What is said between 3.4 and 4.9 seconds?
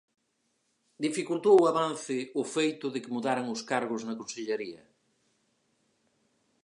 os cargos na consellaría?